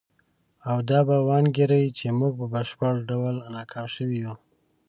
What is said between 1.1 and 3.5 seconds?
وانګیري چې موږ په بشپړ ډول